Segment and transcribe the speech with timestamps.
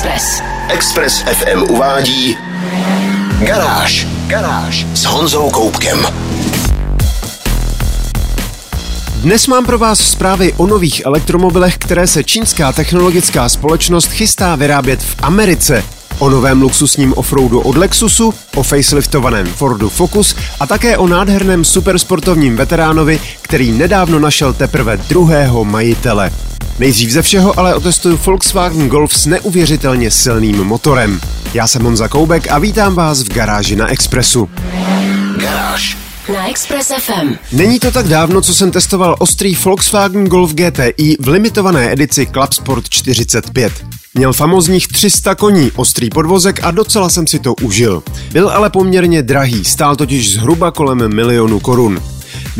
[0.00, 0.42] Express.
[0.68, 2.36] Express FM uvádí
[3.38, 4.06] Garáž.
[4.26, 6.06] Garáž s Honzou Koupkem.
[9.16, 15.02] Dnes mám pro vás zprávy o nových elektromobilech, které se čínská technologická společnost chystá vyrábět
[15.02, 15.84] v Americe.
[16.18, 22.56] O novém luxusním offroadu od Lexusu, o faceliftovaném Fordu Focus a také o nádherném supersportovním
[22.56, 26.30] veteránovi, který nedávno našel teprve druhého majitele.
[26.80, 31.20] Nejdřív ze všeho ale otestuju Volkswagen Golf s neuvěřitelně silným motorem.
[31.54, 34.48] Já jsem Honza Koubek a vítám vás v garáži na Expressu.
[35.36, 35.96] Garáž.
[36.34, 37.34] Na Express FM.
[37.52, 42.52] Není to tak dávno, co jsem testoval ostrý Volkswagen Golf GTI v limitované edici Club
[42.52, 43.72] Sport 45.
[44.14, 48.02] Měl famozních 300 koní, ostrý podvozek a docela jsem si to užil.
[48.32, 52.02] Byl ale poměrně drahý, stál totiž zhruba kolem milionu korun.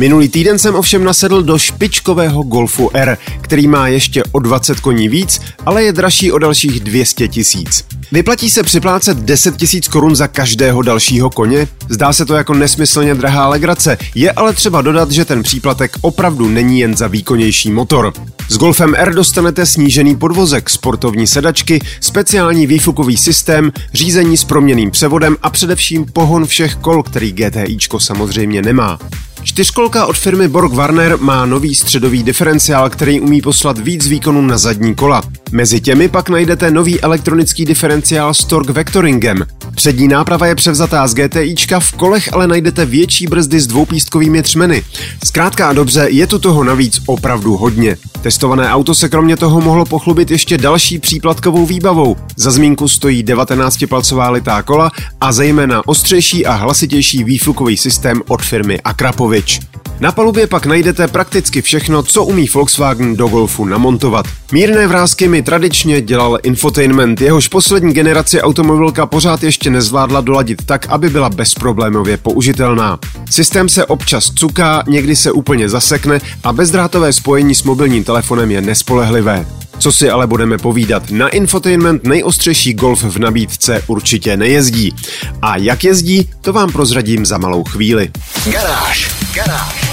[0.00, 5.08] Minulý týden jsem ovšem nasedl do špičkového Golfu R, který má ještě o 20 koní
[5.08, 7.84] víc, ale je dražší o dalších 200 tisíc.
[8.12, 11.68] Vyplatí se připlácet 10 tisíc korun za každého dalšího koně?
[11.88, 16.48] Zdá se to jako nesmyslně drahá legrace, je ale třeba dodat, že ten příplatek opravdu
[16.48, 18.12] není jen za výkonnější motor.
[18.48, 25.36] S Golfem R dostanete snížený podvozek, sportovní sedačky, speciální výfukový systém, řízení s proměným převodem
[25.42, 28.98] a především pohon všech kol, který GTIčko samozřejmě nemá.
[29.42, 34.58] Čtyřkolka od firmy Borg Warner má nový středový diferenciál, který umí poslat víc výkonů na
[34.58, 35.22] zadní kola.
[35.52, 39.46] Mezi těmi pak najdete nový elektronický diferenciál s torque vectoringem.
[39.74, 44.82] Přední náprava je převzatá z GTIčka, v kolech ale najdete větší brzdy s dvoupístkovými třmeny.
[45.24, 47.96] Zkrátka a dobře, je tu toho navíc opravdu hodně.
[48.22, 52.16] Testované auto se kromě toho mohlo pochlubit ještě další příplatkovou výbavou.
[52.36, 54.90] Za zmínku stojí 19-palcová litá kola
[55.20, 59.60] a zejména ostřejší a hlasitější výfukový systém od firmy Akrapovič.
[60.00, 64.26] Na palubě pak najdete prakticky všechno, co umí Volkswagen do Golfu namontovat.
[64.52, 70.86] Mírné vrázky mi tradičně dělal infotainment, jehož poslední generaci automobilka pořád ještě nezvládla doladit tak,
[70.88, 72.98] aby byla bezproblémově použitelná.
[73.30, 78.60] Systém se občas cuká, někdy se úplně zasekne a bezdrátové spojení s mobilním telefonem je
[78.60, 79.46] nespolehlivé.
[79.78, 84.94] Co si ale budeme povídat, na infotainment nejostřejší Golf v nabídce určitě nejezdí.
[85.42, 88.10] A jak jezdí, to vám prozradím za malou chvíli.
[88.52, 89.10] Garáž.
[89.34, 89.89] Garáž.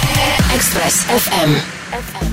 [0.58, 1.54] Express FM.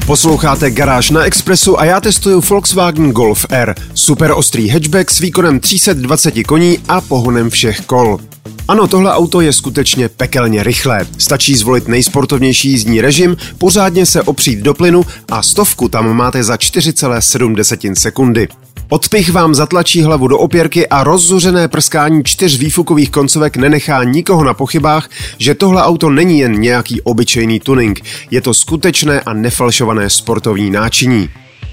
[0.06, 3.76] Posloucháte Garáž na Expressu a já testuju Volkswagen Golf R.
[3.94, 8.20] Super ostrý hatchback s výkonem 320 koní a pohonem všech kol.
[8.68, 11.08] Ano, tohle auto je skutečně pekelně rychlé.
[11.18, 16.56] Stačí zvolit nejsportovnější jízdní režim, pořádně se opřít do plynu a stovku tam máte za
[16.56, 18.48] 4,7 sekundy.
[18.90, 24.54] Odpich vám zatlačí hlavu do opěrky a rozzuřené prskání čtyř výfukových koncovek nenechá nikoho na
[24.54, 28.02] pochybách, že tohle auto není jen nějaký obyčejný tuning,
[28.32, 31.30] je to skutečné a nefalšované sportovní náčiní.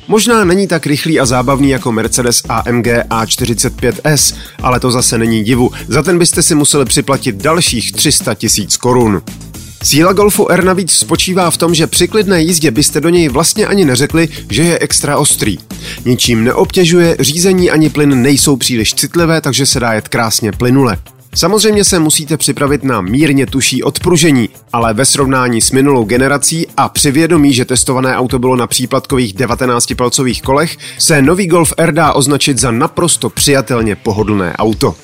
[0.08, 5.70] Možná není tak rychlý a zábavný jako Mercedes AMG A45S, ale to zase není divu,
[5.88, 9.22] za ten byste si museli připlatit dalších 300 tisíc korun.
[9.82, 13.66] Síla Golfu R navíc spočívá v tom, že při klidné jízdě byste do něj vlastně
[13.66, 15.58] ani neřekli, že je extra ostrý.
[16.04, 20.96] Ničím neobtěžuje, řízení ani plyn nejsou příliš citlivé, takže se dá jet krásně plynule.
[21.34, 26.88] Samozřejmě se musíte připravit na mírně tuší odpružení, ale ve srovnání s minulou generací a
[26.88, 32.12] při vědomí, že testované auto bylo na příplatkových 19-palcových kolech, se nový Golf R dá
[32.12, 34.94] označit za naprosto přijatelně pohodlné auto.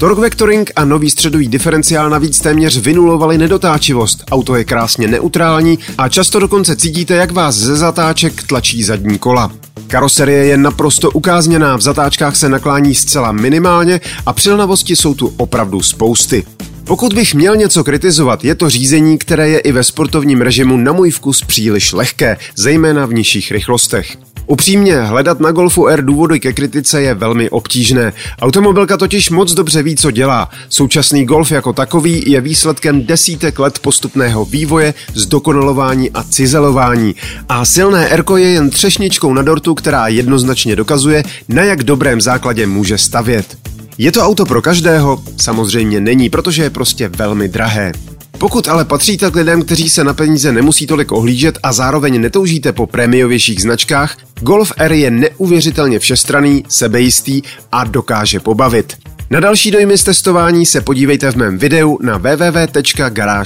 [0.00, 4.24] Torque Vectoring a nový středový diferenciál navíc téměř vynulovali nedotáčivost.
[4.30, 9.52] Auto je krásně neutrální a často dokonce cítíte, jak vás ze zatáček tlačí zadní kola.
[9.86, 15.82] Karoserie je naprosto ukázněná, v zatáčkách se naklání zcela minimálně a přilnavosti jsou tu opravdu
[15.82, 16.44] spousty.
[16.84, 20.92] Pokud bych měl něco kritizovat, je to řízení, které je i ve sportovním režimu na
[20.92, 24.16] můj vkus příliš lehké, zejména v nižších rychlostech.
[24.48, 28.12] Upřímně, hledat na Golfu R důvody ke kritice je velmi obtížné.
[28.42, 30.50] Automobilka totiž moc dobře ví, co dělá.
[30.68, 37.14] Současný Golf jako takový je výsledkem desítek let postupného vývoje, zdokonalování a cizelování.
[37.48, 42.66] A silné R je jen třešničkou na dortu, která jednoznačně dokazuje, na jak dobrém základě
[42.66, 43.56] může stavět.
[43.98, 45.22] Je to auto pro každého?
[45.36, 47.92] Samozřejmě není, protože je prostě velmi drahé.
[48.38, 52.72] Pokud ale patříte k lidem, kteří se na peníze nemusí tolik ohlížet a zároveň netoužíte
[52.72, 57.42] po prémiovějších značkách, Golf R je neuvěřitelně všestraný, sebejistý
[57.72, 58.96] a dokáže pobavit.
[59.30, 63.38] Na další dojmy z testování se podívejte v mém videu na www.garage.cz.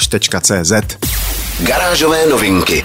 [1.60, 2.84] Garážové novinky.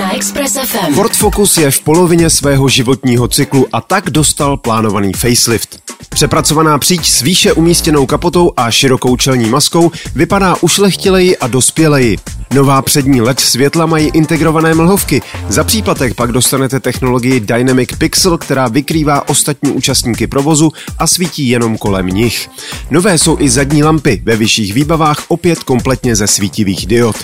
[0.00, 0.94] Na Express FM.
[0.94, 5.83] Ford Focus je v polovině svého životního cyklu a tak dostal plánovaný facelift.
[6.14, 12.18] Přepracovaná příč s výše umístěnou kapotou a širokou čelní maskou vypadá ušlechtileji a dospěleji.
[12.54, 15.22] Nová přední LED světla mají integrované mlhovky.
[15.48, 21.78] Za příplatek pak dostanete technologii Dynamic Pixel, která vykrývá ostatní účastníky provozu a svítí jenom
[21.78, 22.50] kolem nich.
[22.90, 27.16] Nové jsou i zadní lampy, ve vyšších výbavách opět kompletně ze svítivých diod.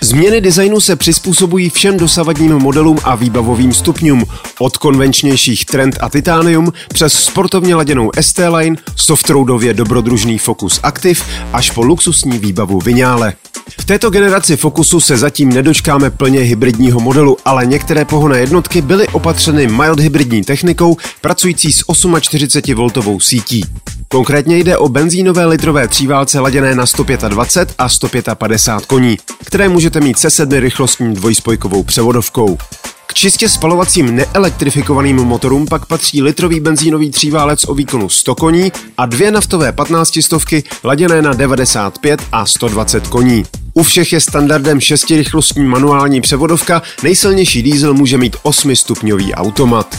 [0.00, 4.24] Změny designu se přizpůsobují všem dosavadním modelům a výbavovým stupňům,
[4.58, 11.20] od konvenčnějších Trend a Titanium přes sportovně laděnou ST-Line, softroudově dobrodružný Focus Active
[11.52, 13.32] až po luxusní výbavu Vinyále.
[13.80, 19.08] V této generaci Focusu se zatím nedočkáme plně hybridního modelu, ale některé pohonné jednotky byly
[19.08, 23.64] opatřeny mild hybridní technikou pracující s 48V sítí.
[24.08, 30.18] Konkrétně jde o benzínové litrové tříválce laděné na 125 a 155 koní, které můžete mít
[30.18, 32.58] se sedmi rychlostní dvojspojkovou převodovkou.
[33.06, 39.06] K čistě spalovacím neelektrifikovaným motorům pak patří litrový benzínový tříválec o výkonu 100 koní a
[39.06, 43.44] dvě naftové 15 stovky laděné na 95 a 120 koní.
[43.74, 49.98] U všech je standardem šestirychlostní manuální převodovka, nejsilnější diesel může mít 8-stupňový automat.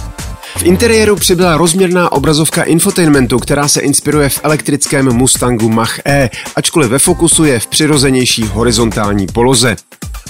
[0.58, 7.00] V interiéru přibyla rozměrná obrazovka infotainmentu, která se inspiruje v elektrickém Mustangu Mach-E, ačkoliv ve
[7.00, 9.76] fokusu je v přirozenější horizontální poloze.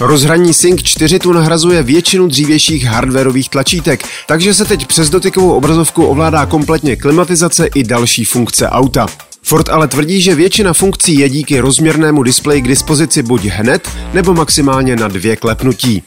[0.00, 6.06] Rozhraní Sync 4 tu nahrazuje většinu dřívějších hardwareových tlačítek, takže se teď přes dotykovou obrazovku
[6.06, 9.06] ovládá kompletně klimatizace i další funkce auta.
[9.44, 14.34] Ford ale tvrdí, že většina funkcí je díky rozměrnému displeji k dispozici buď hned, nebo
[14.34, 16.02] maximálně na dvě klepnutí.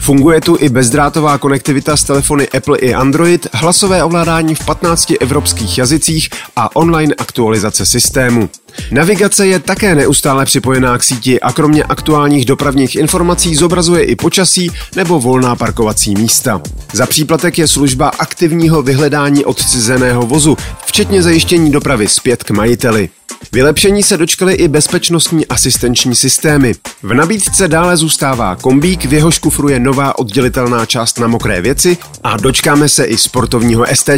[0.00, 5.78] Funguje tu i bezdrátová konektivita s telefony Apple i Android, hlasové ovládání v 15 evropských
[5.78, 8.48] jazycích a online aktualizace systému.
[8.90, 14.70] Navigace je také neustále připojená k síti a kromě aktuálních dopravních informací zobrazuje i počasí
[14.96, 16.60] nebo volná parkovací místa.
[16.92, 20.56] Za příplatek je služba aktivního vyhledání odcizeného vozu,
[20.86, 23.08] včetně zajištění dopravy zpět k majiteli.
[23.52, 26.74] Vylepšení se dočkaly i bezpečnostní asistenční systémy.
[27.02, 31.98] V nabídce dále zůstává kombík, v jehož kufru je nová oddělitelná část na mokré věci
[32.22, 34.10] a dočkáme se i sportovního ST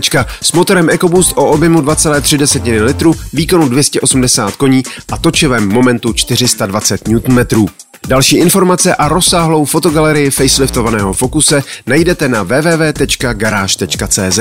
[0.42, 4.82] s motorem EcoBoost o objemu 2,3 litru, výkonu 280 koní
[5.12, 7.66] a točivém momentu 420 Nm.
[8.08, 14.38] Další informace a rozsáhlou fotogalerii faceliftovaného Focuse najdete na www.garage.cz.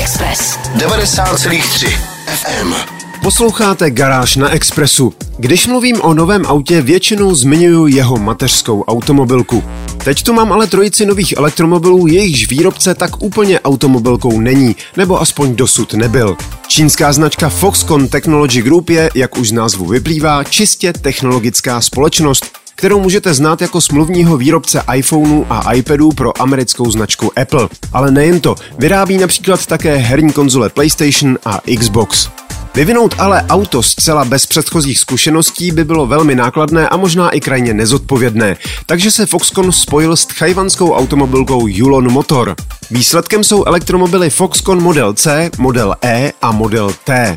[0.00, 1.88] Express 90,3
[2.26, 2.93] FM.
[3.24, 5.12] Posloucháte Garáž na Expressu.
[5.38, 9.64] Když mluvím o novém autě, většinou zmiňuji jeho mateřskou automobilku.
[10.04, 15.56] Teď tu mám ale trojici nových elektromobilů, jejichž výrobce tak úplně automobilkou není, nebo aspoň
[15.56, 16.36] dosud nebyl.
[16.66, 23.00] Čínská značka Foxconn Technology Group je, jak už z názvu vyplývá, čistě technologická společnost, kterou
[23.00, 27.68] můžete znát jako smluvního výrobce iPhoneů a iPadů pro americkou značku Apple.
[27.92, 32.28] Ale nejen to, vyrábí například také herní konzole PlayStation a Xbox.
[32.74, 37.74] Vyvinout ale auto zcela bez předchozích zkušeností by bylo velmi nákladné a možná i krajně
[37.74, 38.56] nezodpovědné,
[38.86, 42.54] takže se Foxconn spojil s tchajvanskou automobilkou Yulon Motor.
[42.90, 47.36] Výsledkem jsou elektromobily Foxconn Model C, Model E a Model T.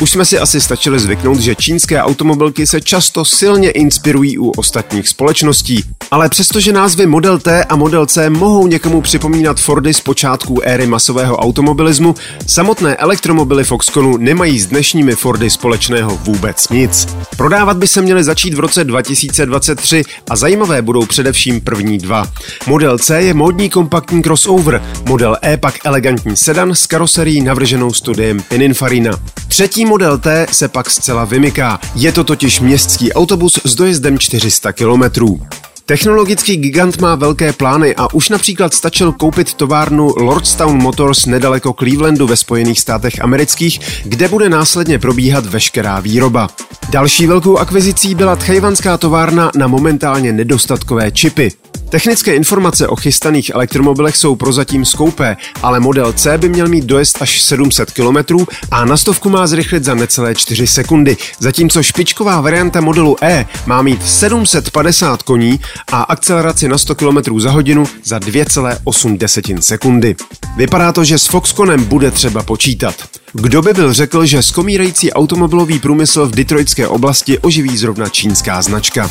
[0.00, 5.08] Už jsme si asi stačili zvyknout, že čínské automobilky se často silně inspirují u ostatních
[5.08, 5.84] společností.
[6.10, 10.86] Ale přestože názvy Model T a Model C mohou někomu připomínat Fordy z počátku éry
[10.86, 12.14] masového automobilismu,
[12.46, 17.08] samotné elektromobily Foxconnu nemají s dnešními Fordy společného vůbec nic.
[17.36, 22.26] Prodávat by se měly začít v roce 2023 a zajímavé budou především první dva.
[22.66, 28.42] Model C je módní kompaktní crossover, model E pak elegantní sedan s karoserií navrženou studiem
[28.42, 29.10] Pininfarina.
[29.56, 31.80] Třetí model T se pak zcela vymyká.
[31.94, 35.40] Je to totiž městský autobus s dojezdem 400 kilometrů.
[35.86, 42.26] Technologický gigant má velké plány a už například stačil koupit továrnu Lordstown Motors nedaleko Clevelandu
[42.26, 46.48] ve Spojených státech amerických, kde bude následně probíhat veškerá výroba.
[46.90, 51.50] Další velkou akvizicí byla tchajvanská továrna na momentálně nedostatkové čipy.
[51.88, 57.22] Technické informace o chystaných elektromobilech jsou prozatím skoupé, ale model C by měl mít dojezd
[57.22, 62.80] až 700 km a na stovku má zrychlit za necelé 4 sekundy, zatímco špičková varianta
[62.80, 65.60] modelu E má mít 750 koní
[65.92, 70.16] a akceleraci na 100 km za hodinu za 2,8 sekundy.
[70.56, 72.94] Vypadá to, že s Foxconnem bude třeba počítat.
[73.32, 79.10] Kdo by byl řekl, že skomírající automobilový průmysl v detroitské oblasti oživí zrovna čínská značka?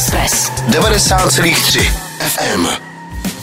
[0.00, 1.84] Express 90,3
[2.20, 2.89] FM.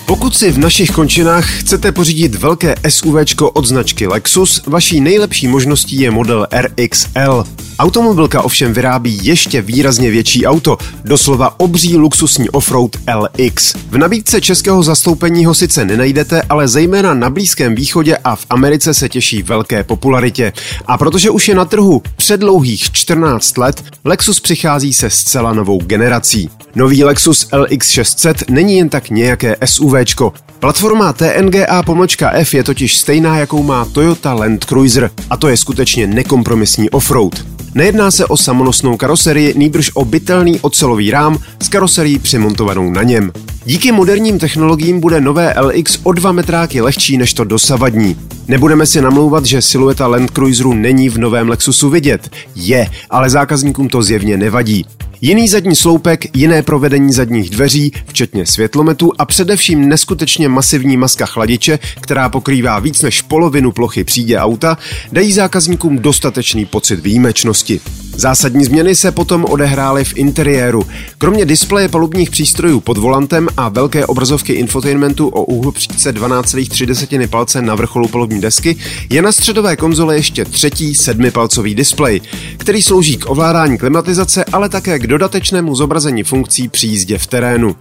[0.07, 3.15] Pokud si v našich končinách chcete pořídit velké SUV
[3.53, 7.43] od značky Lexus, vaší nejlepší možností je model RXL.
[7.79, 13.73] Automobilka ovšem vyrábí ještě výrazně větší auto, doslova obří luxusní offroad LX.
[13.89, 18.93] V nabídce českého zastoupení ho sice nenajdete, ale zejména na Blízkém východě a v Americe
[18.93, 20.53] se těší velké popularitě.
[20.85, 26.49] A protože už je na trhu předlouhých 14 let, Lexus přichází se zcela novou generací.
[26.75, 29.55] Nový Lexus LX 600 není jen tak nějaké
[29.97, 30.33] SUVčko.
[30.59, 35.57] Platforma TNGA pomlčka F je totiž stejná, jakou má Toyota Land Cruiser a to je
[35.57, 37.45] skutečně nekompromisní offroad.
[37.73, 43.31] Nejedná se o samonosnou karoserii, nýbrž o bytelný ocelový rám s karoserií přimontovanou na něm.
[43.67, 48.17] Díky moderním technologiím bude nové LX o dva metráky lehčí než to dosavadní.
[48.47, 52.29] Nebudeme si namlouvat, že silueta Land Cruiseru není v novém Lexusu vidět.
[52.55, 54.85] Je, ale zákazníkům to zjevně nevadí.
[55.21, 61.79] Jiný zadní sloupek, jiné provedení zadních dveří, včetně světlometu a především neskutečně masivní maska chladiče,
[62.01, 64.77] která pokrývá víc než polovinu plochy přídě auta,
[65.11, 67.79] dají zákazníkům dostatečný pocit výjimečnosti.
[68.15, 70.83] Zásadní změny se potom odehrály v interiéru.
[71.17, 77.61] Kromě displeje palubních přístrojů pod volantem a velké obrazovky infotainmentu o úhlu příčce 12,3 palce
[77.61, 78.75] na vrcholu palubní desky
[79.09, 82.21] je na středové konzole ještě třetí sedmipalcový displej,
[82.57, 87.75] který slouží k ovládání klimatizace, ale také k dodatečnému zobrazení funkcí při jízdě v terénu.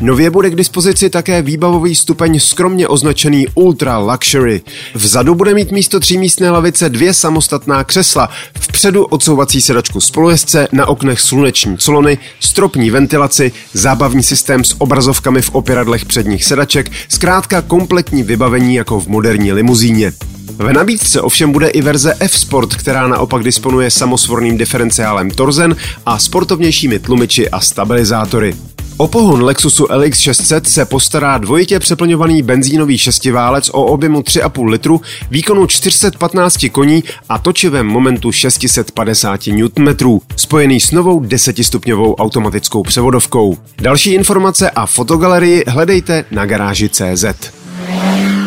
[0.00, 4.60] Nově bude k dispozici také výbavový stupeň skromně označený Ultra Luxury.
[4.94, 8.28] Vzadu bude mít místo třímístné lavice dvě samostatná křesla,
[8.60, 14.74] vpředu odsouvací sedačku spolujezdce, na oknech sluneční colony, stropní ventilaci, zábavní systém s
[15.10, 20.12] obrazovkami v opěradlech předních sedaček, zkrátka kompletní vybavení jako v moderní limuzíně.
[20.58, 25.76] V nabídce ovšem bude i verze F-Sport, která naopak disponuje samosvorným diferenciálem Torzen
[26.06, 28.54] a sportovnějšími tlumiči a stabilizátory.
[29.00, 35.00] O pohon Lexusu LX 600 se postará dvojitě přeplňovaný benzínový šestiválec o objemu 3,5 litru,
[35.30, 43.56] výkonu 415 koní a točivém momentu 650 Nm, spojený s novou desetistupňovou automatickou převodovkou.
[43.78, 47.24] Další informace a fotogalerii hledejte na garáži CZ.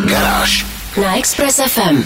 [0.06, 0.66] Garáž
[1.02, 2.04] na Express FM.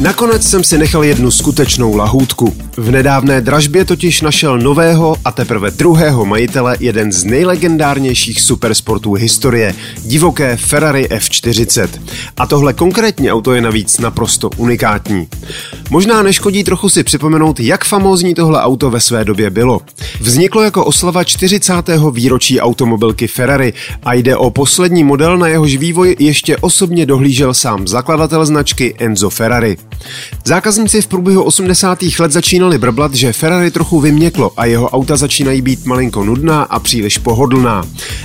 [0.00, 2.56] Nakonec jsem si nechal jednu skutečnou lahůdku.
[2.76, 9.74] V nedávné dražbě totiž našel nového a teprve druhého majitele jeden z nejlegendárnějších supersportů historie,
[10.04, 11.88] divoké Ferrari F40.
[12.36, 15.28] A tohle konkrétní auto je navíc naprosto unikátní.
[15.90, 19.80] Možná neškodí trochu si připomenout, jak famózní tohle auto ve své době bylo.
[20.20, 21.72] Vzniklo jako oslava 40.
[22.12, 23.72] výročí automobilky Ferrari
[24.04, 29.30] a jde o poslední model, na jehož vývoj ještě osobně dohlížel sám zakladatel značky Enzo
[29.30, 29.76] Ferrari.
[30.44, 31.98] Zákazníci v průběhu 80.
[32.20, 36.78] let začínali brblat, že Ferrari trochu vyměklo a jeho auta začínají být malinko nudná a
[36.78, 37.84] příliš pohodlná.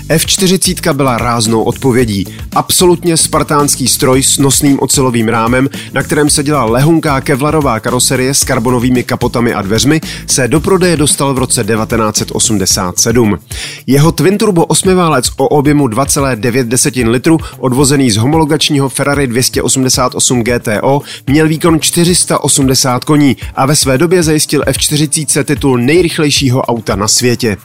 [0.10, 2.26] F40 byla ráznou odpovědí.
[2.56, 8.44] Absolutně spartánský stroj s nosným ocelovým rámem, na kterém se dělá lehunká kevlarová karoserie s
[8.44, 13.40] karbonovými kapotami a dveřmi, se do prodeje dostal v roce 1987.
[13.88, 21.48] Jeho twin turbo osmiválec o objemu 2,9 litru, odvozený z homologačního Ferrari 288 GTO, měl
[21.48, 27.58] výkon 480 koní a ve své době zajistil F40 titul nejrychlejšího auta na světě.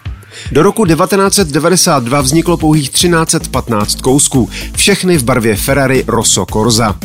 [0.52, 6.98] Do roku 1992 vzniklo pouhých 1315 kousků, všechny v barvě Ferrari Rosso Corsa.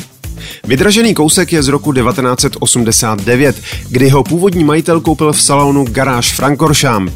[0.63, 7.09] Vydražený kousek je z roku 1989, kdy ho původní majitel koupil v salonu Garage Frankorsham.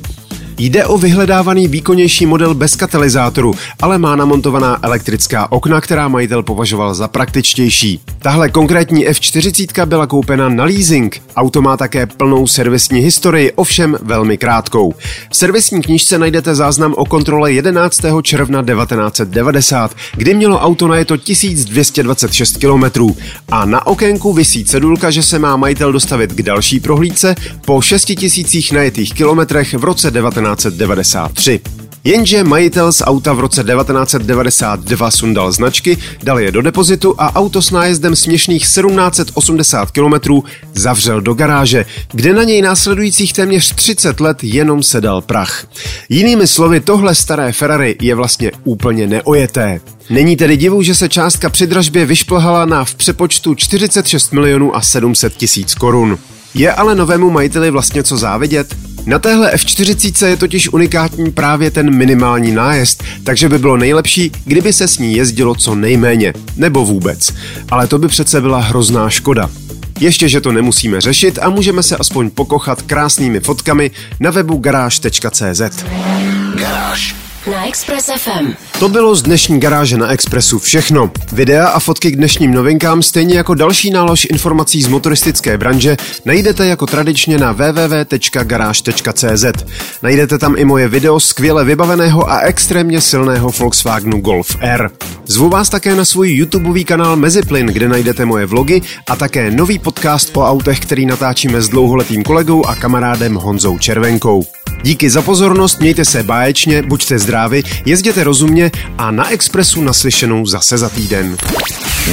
[0.60, 6.94] Jde o vyhledávaný výkonnější model bez katalyzátoru, ale má namontovaná elektrická okna, která majitel považoval
[6.94, 8.00] za praktičtější.
[8.20, 11.22] Tahle konkrétní F40 byla koupena na leasing.
[11.36, 14.94] Auto má také plnou servisní historii, ovšem velmi krátkou.
[15.30, 18.02] V servisní knižce najdete záznam o kontrole 11.
[18.22, 23.14] června 1990, kdy mělo auto najeto 1226 km.
[23.50, 27.36] A na okénku visí cedulka, že se má majitel dostavit k další prohlídce
[27.66, 31.60] po 6000 najetých kilometrech v roce 19 1993.
[32.08, 37.62] Jenže majitel z auta v roce 1992 sundal značky, dal je do depozitu a auto
[37.62, 40.42] s nájezdem směšných 1780 km
[40.74, 45.68] zavřel do garáže, kde na něj následujících téměř 30 let jenom sedal prach.
[46.10, 49.82] Jinými slovy, tohle staré Ferrari je vlastně úplně neojeté.
[50.10, 54.82] Není tedy divu, že se částka při dražbě vyšplhala na v přepočtu 46 milionů a
[54.82, 56.18] 700 tisíc korun.
[56.54, 58.76] Je ale novému majiteli vlastně co závidět?
[59.08, 64.74] Na téhle F40 je totiž unikátní právě ten minimální nájezd, takže by bylo nejlepší, kdyby
[64.74, 67.34] se s ní jezdilo co nejméně, nebo vůbec.
[67.70, 69.50] Ale to by přece byla hrozná škoda.
[70.00, 75.84] Ještě, že to nemusíme řešit a můžeme se aspoň pokochat krásnými fotkami na webu garáž.cz.
[76.56, 78.54] Garáž na Express FM.
[78.80, 81.12] To bylo z dnešní garáže na Expressu všechno.
[81.32, 86.68] Videa a fotky k dnešním novinkám, stejně jako další nálož informací z motoristické branže, najdete
[86.68, 89.46] jako tradičně na www.garage.cz.
[90.04, 94.90] Najdete tam i moje video skvěle vybaveného a extrémně silného Volkswagenu Golf R.
[95.26, 99.80] Zvu vás také na svůj YouTubeový kanál Meziplyn, kde najdete moje vlogy a také nový
[99.80, 104.46] podcast o autech, který natáčíme s dlouholetým kolegou a kamarádem Honzou Červenkou.
[104.84, 110.78] Díky za pozornost, mějte se báječně, buďte zdraví, jezděte rozumně a na Expressu naslyšenou zase
[110.78, 111.38] za týden.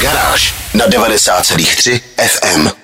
[0.00, 2.83] Garáž na 90,3 FM.